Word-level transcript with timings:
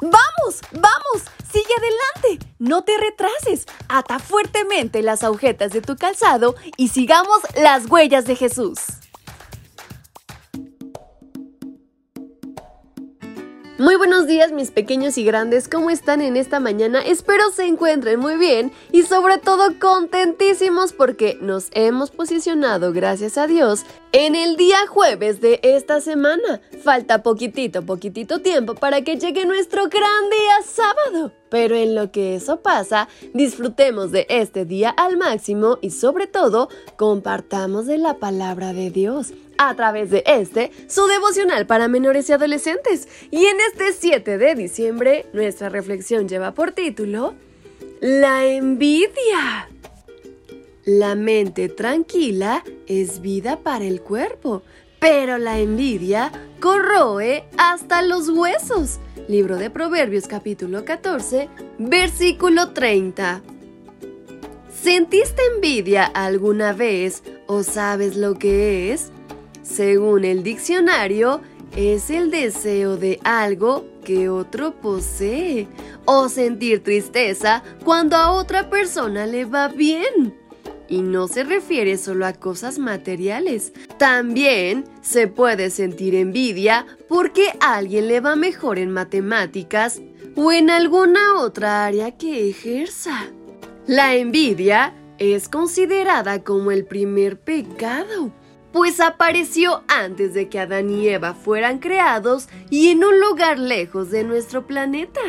¡Vamos! 0.00 0.60
¡Vamos! 0.72 1.24
¡Sigue 1.52 1.74
adelante! 1.76 2.46
No 2.58 2.84
te 2.84 2.92
retrases. 2.96 3.66
Ata 3.88 4.18
fuertemente 4.18 5.02
las 5.02 5.22
agujetas 5.22 5.72
de 5.72 5.82
tu 5.82 5.96
calzado 5.96 6.54
y 6.76 6.88
sigamos 6.88 7.40
las 7.54 7.86
huellas 7.90 8.24
de 8.24 8.36
Jesús. 8.36 8.99
Muy 13.80 13.96
buenos 13.96 14.26
días 14.26 14.52
mis 14.52 14.70
pequeños 14.70 15.16
y 15.16 15.24
grandes, 15.24 15.66
¿cómo 15.66 15.88
están 15.88 16.20
en 16.20 16.36
esta 16.36 16.60
mañana? 16.60 17.00
Espero 17.00 17.44
se 17.50 17.64
encuentren 17.64 18.20
muy 18.20 18.36
bien 18.36 18.72
y 18.92 19.04
sobre 19.04 19.38
todo 19.38 19.78
contentísimos 19.80 20.92
porque 20.92 21.38
nos 21.40 21.68
hemos 21.72 22.10
posicionado, 22.10 22.92
gracias 22.92 23.38
a 23.38 23.46
Dios, 23.46 23.86
en 24.12 24.34
el 24.34 24.56
día 24.56 24.86
jueves 24.86 25.40
de 25.40 25.60
esta 25.62 26.02
semana. 26.02 26.60
Falta 26.84 27.22
poquitito, 27.22 27.80
poquitito 27.86 28.42
tiempo 28.42 28.74
para 28.74 29.00
que 29.00 29.16
llegue 29.16 29.46
nuestro 29.46 29.88
gran 29.88 30.28
día 30.28 30.62
sábado. 30.62 31.32
Pero 31.48 31.74
en 31.74 31.94
lo 31.94 32.12
que 32.12 32.34
eso 32.34 32.60
pasa, 32.60 33.08
disfrutemos 33.32 34.12
de 34.12 34.26
este 34.28 34.66
día 34.66 34.90
al 34.90 35.16
máximo 35.16 35.78
y 35.80 35.90
sobre 35.90 36.26
todo 36.26 36.68
compartamos 36.98 37.86
de 37.86 37.96
la 37.96 38.18
palabra 38.18 38.74
de 38.74 38.90
Dios 38.90 39.32
a 39.62 39.74
través 39.74 40.08
de 40.08 40.24
este, 40.26 40.70
su 40.88 41.06
devocional 41.06 41.66
para 41.66 41.86
menores 41.86 42.30
y 42.30 42.32
adolescentes. 42.32 43.06
Y 43.30 43.44
en 43.44 43.58
este 43.70 43.92
7 43.92 44.38
de 44.38 44.54
diciembre, 44.54 45.26
nuestra 45.34 45.68
reflexión 45.68 46.26
lleva 46.30 46.54
por 46.54 46.72
título 46.72 47.34
La 48.00 48.46
envidia. 48.46 49.68
La 50.86 51.14
mente 51.14 51.68
tranquila 51.68 52.64
es 52.86 53.20
vida 53.20 53.58
para 53.58 53.84
el 53.84 54.00
cuerpo, 54.00 54.62
pero 54.98 55.36
la 55.36 55.58
envidia 55.58 56.32
corroe 56.58 57.44
hasta 57.58 58.00
los 58.00 58.30
huesos. 58.30 58.98
Libro 59.28 59.58
de 59.58 59.68
Proverbios 59.68 60.26
capítulo 60.26 60.86
14, 60.86 61.50
versículo 61.78 62.70
30. 62.70 63.42
¿Sentiste 64.82 65.42
envidia 65.54 66.06
alguna 66.06 66.72
vez 66.72 67.22
o 67.46 67.62
sabes 67.62 68.16
lo 68.16 68.38
que 68.38 68.94
es? 68.94 69.12
Según 69.72 70.24
el 70.24 70.42
diccionario, 70.42 71.42
es 71.76 72.10
el 72.10 72.32
deseo 72.32 72.96
de 72.96 73.20
algo 73.22 73.86
que 74.04 74.28
otro 74.28 74.72
posee 74.80 75.68
o 76.04 76.28
sentir 76.28 76.82
tristeza 76.82 77.62
cuando 77.84 78.16
a 78.16 78.32
otra 78.32 78.68
persona 78.68 79.26
le 79.26 79.44
va 79.44 79.68
bien. 79.68 80.36
Y 80.88 81.02
no 81.02 81.28
se 81.28 81.44
refiere 81.44 81.96
solo 81.98 82.26
a 82.26 82.32
cosas 82.32 82.80
materiales. 82.80 83.72
También 83.96 84.84
se 85.02 85.28
puede 85.28 85.70
sentir 85.70 86.16
envidia 86.16 86.84
porque 87.08 87.52
a 87.60 87.76
alguien 87.76 88.08
le 88.08 88.20
va 88.20 88.34
mejor 88.34 88.80
en 88.80 88.90
matemáticas 88.90 90.00
o 90.34 90.50
en 90.50 90.68
alguna 90.68 91.36
otra 91.38 91.86
área 91.86 92.10
que 92.18 92.48
ejerza. 92.50 93.28
La 93.86 94.16
envidia 94.16 94.94
es 95.18 95.48
considerada 95.48 96.42
como 96.42 96.72
el 96.72 96.84
primer 96.84 97.38
pecado 97.38 98.32
pues 98.72 99.00
apareció 99.00 99.82
antes 99.88 100.34
de 100.34 100.48
que 100.48 100.60
Adán 100.60 100.90
y 100.90 101.08
Eva 101.08 101.34
fueran 101.34 101.78
creados 101.78 102.48
y 102.70 102.88
en 102.88 103.04
un 103.04 103.20
lugar 103.20 103.58
lejos 103.58 104.10
de 104.10 104.24
nuestro 104.24 104.66
planeta. 104.66 105.20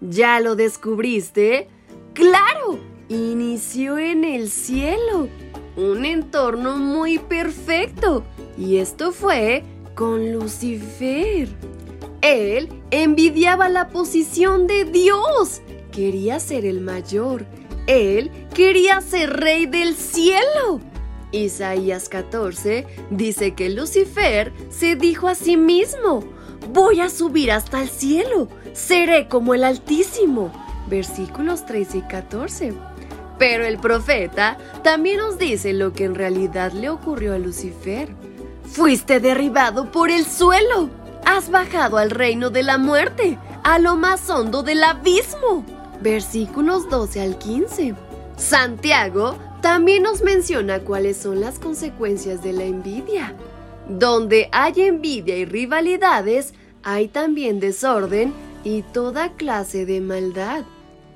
¿Ya 0.00 0.40
lo 0.40 0.54
descubriste? 0.54 1.68
¡Claro! 2.14 2.78
Inició 3.08 3.98
en 3.98 4.22
el 4.22 4.50
cielo, 4.50 5.28
un 5.76 6.04
entorno 6.04 6.76
muy 6.76 7.18
perfecto, 7.18 8.22
y 8.58 8.76
esto 8.76 9.12
fue 9.12 9.64
con 9.94 10.32
Lucifer. 10.32 11.48
Él 12.20 12.68
envidiaba 12.90 13.68
la 13.68 13.88
posición 13.88 14.66
de 14.66 14.84
Dios, 14.84 15.62
quería 15.90 16.38
ser 16.38 16.66
el 16.66 16.82
mayor, 16.82 17.46
él 17.86 18.30
quería 18.54 19.00
ser 19.00 19.30
rey 19.40 19.64
del 19.64 19.94
cielo. 19.94 20.80
Isaías 21.32 22.08
14 22.08 22.86
dice 23.10 23.54
que 23.54 23.70
Lucifer 23.70 24.52
se 24.70 24.96
dijo 24.96 25.28
a 25.28 25.34
sí 25.34 25.56
mismo, 25.56 26.24
voy 26.72 27.00
a 27.00 27.10
subir 27.10 27.52
hasta 27.52 27.82
el 27.82 27.88
cielo, 27.88 28.48
seré 28.72 29.28
como 29.28 29.54
el 29.54 29.64
Altísimo. 29.64 30.52
Versículos 30.88 31.66
13 31.66 31.98
y 31.98 32.02
14. 32.02 32.72
Pero 33.38 33.64
el 33.64 33.78
profeta 33.78 34.56
también 34.82 35.18
nos 35.18 35.38
dice 35.38 35.72
lo 35.72 35.92
que 35.92 36.04
en 36.04 36.14
realidad 36.14 36.72
le 36.72 36.88
ocurrió 36.88 37.34
a 37.34 37.38
Lucifer. 37.38 38.08
Fuiste 38.64 39.20
derribado 39.20 39.92
por 39.92 40.10
el 40.10 40.24
suelo, 40.24 40.90
has 41.24 41.50
bajado 41.50 41.98
al 41.98 42.10
reino 42.10 42.50
de 42.50 42.62
la 42.62 42.78
muerte, 42.78 43.38
a 43.62 43.78
lo 43.78 43.96
más 43.96 44.28
hondo 44.30 44.62
del 44.62 44.82
abismo. 44.82 45.64
Versículos 46.00 46.88
12 46.88 47.20
al 47.20 47.38
15. 47.38 47.94
Santiago 48.38 49.36
también 49.60 50.04
nos 50.04 50.22
menciona 50.22 50.80
cuáles 50.80 51.16
son 51.16 51.40
las 51.40 51.58
consecuencias 51.58 52.42
de 52.42 52.52
la 52.52 52.64
envidia. 52.64 53.34
Donde 53.88 54.48
hay 54.52 54.82
envidia 54.82 55.36
y 55.36 55.44
rivalidades, 55.44 56.54
hay 56.84 57.08
también 57.08 57.58
desorden 57.58 58.32
y 58.62 58.82
toda 58.82 59.32
clase 59.32 59.86
de 59.86 60.00
maldad. 60.00 60.64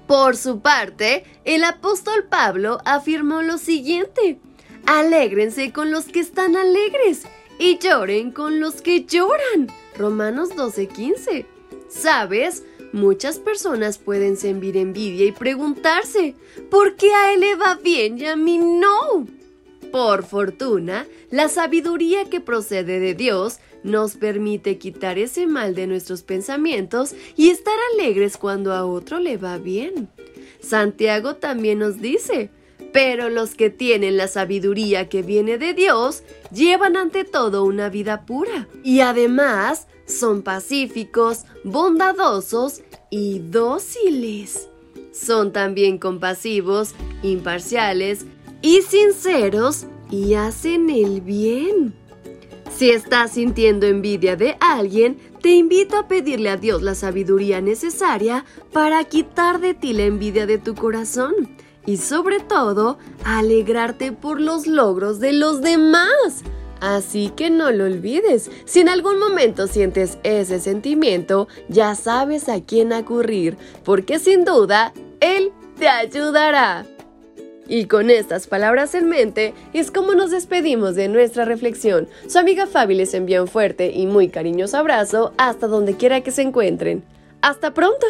Por 0.09 0.37
su 0.37 0.61
parte, 0.61 1.25
el 1.45 1.63
apóstol 1.63 2.25
Pablo 2.29 2.81
afirmó 2.85 3.43
lo 3.43 3.57
siguiente, 3.57 4.41
alégrense 4.85 5.73
con 5.73 5.93
los 5.93 6.07
que 6.07 6.21
están 6.21 6.57
alegres 6.57 7.23
y 7.59 7.79
lloren 7.79 8.33
con 8.33 8.59
los 8.59 8.83
que 8.83 9.05
lloran. 9.05 9.69
Romanos 9.97 10.51
12:15. 10.57 11.47
¿Sabes? 11.89 12.65
Muchas 12.93 13.39
personas 13.39 13.97
pueden 13.97 14.37
sentir 14.37 14.77
envidia 14.77 15.25
y 15.25 15.33
preguntarse, 15.33 16.35
¿por 16.71 16.97
qué 16.97 17.11
a 17.11 17.33
él 17.33 17.41
le 17.41 17.57
va 17.57 17.77
bien 17.77 18.19
y 18.19 18.27
a 18.27 18.37
mí 18.37 18.59
no? 18.59 19.27
Por 19.91 20.25
fortuna, 20.25 21.07
la 21.31 21.49
sabiduría 21.49 22.29
que 22.29 22.41
procede 22.41 23.01
de 23.01 23.15
Dios 23.15 23.61
nos 23.83 24.17
permite 24.17 24.77
quitar 24.77 25.19
ese 25.19 25.47
mal 25.47 25.75
de 25.75 25.87
nuestros 25.87 26.23
pensamientos 26.23 27.15
y 27.37 27.49
estar 27.49 27.75
alegres 27.95 28.37
cuando 28.37 28.73
a 28.73 28.85
otro 28.85 29.19
le 29.19 29.39
va 29.39 29.57
bien. 29.57 30.11
Santiago 30.61 31.37
también 31.37 31.79
nos 31.79 32.01
dice, 32.01 32.51
pero 32.93 33.31
los 33.31 33.55
que 33.55 33.71
tienen 33.71 34.17
la 34.17 34.29
sabiduría 34.29 35.09
que 35.09 35.23
viene 35.23 35.59
de 35.59 35.75
Dios 35.75 36.23
llevan 36.53 36.97
ante 36.97 37.25
todo 37.25 37.65
una 37.65 37.89
vida 37.89 38.27
pura 38.27 38.69
y 38.85 39.01
además 39.01 39.89
son 40.07 40.43
pacíficos, 40.43 41.45
bondadosos 41.65 42.83
y 43.11 43.39
dóciles. 43.39 44.69
Son 45.13 45.53
también 45.53 45.99
compasivos, 45.99 46.95
imparciales 47.23 48.27
y 48.61 48.83
sinceros 48.83 49.87
y 50.11 50.35
hacen 50.35 50.91
el 50.91 51.21
bien. 51.21 51.95
Si 52.75 52.91
estás 52.91 53.33
sintiendo 53.33 53.87
envidia 53.87 54.37
de 54.37 54.57
alguien, 54.61 55.19
te 55.41 55.51
invito 55.51 55.97
a 55.97 56.09
pedirle 56.09 56.49
a 56.49 56.57
Dios 56.57 56.83
la 56.83 56.95
sabiduría 56.95 57.61
necesaria 57.61 58.45
para 58.73 59.05
quitar 59.05 59.61
de 59.61 59.75
ti 59.75 59.93
la 59.93 60.05
envidia 60.05 60.47
de 60.47 60.59
tu 60.59 60.75
corazón 60.75 61.35
y 61.87 61.97
sobre 61.97 62.41
todo 62.41 62.99
alegrarte 63.25 64.13
por 64.13 64.41
los 64.41 64.67
logros 64.67 65.21
de 65.21 65.33
los 65.33 65.61
demás. 65.61 66.43
Así 66.81 67.33
que 67.37 67.49
no 67.49 67.71
lo 67.71 67.85
olvides, 67.85 68.51
si 68.65 68.81
en 68.81 68.89
algún 68.89 69.19
momento 69.19 69.69
sientes 69.69 70.19
ese 70.25 70.59
sentimiento, 70.59 71.47
ya 71.69 71.95
sabes 71.95 72.49
a 72.49 72.61
quién 72.61 72.93
acudir, 72.93 73.57
porque 73.85 74.19
sin 74.19 74.45
duda, 74.45 74.93
Él 75.21 75.53
te 75.79 75.89
ayudará. 75.89 76.85
Y 77.69 77.85
con 77.85 78.11
estas 78.11 78.49
palabras 78.49 78.97
en 78.97 79.09
mente 79.09 79.55
es 79.73 79.93
como 79.93 80.15
nos 80.15 80.33
despedimos 80.33 80.97
de 80.97 81.09
nuestra 81.09 81.45
reflexión. 81.45 82.09
Su 82.27 82.39
amiga 82.39 82.67
Fabi 82.67 82.97
les 82.97 83.15
envía 83.15 83.41
un 83.41 83.49
fuerte 83.49 83.93
y 83.93 84.07
muy 84.07 84.29
cariñoso 84.29 84.77
abrazo 84.77 85.33
hasta 85.39 85.69
donde 85.69 85.97
quiera 85.97 86.23
que 86.23 86.33
se 86.33 86.43
encuentren. 86.43 87.05
¡Hasta 87.41 87.73
pronto! 87.73 88.07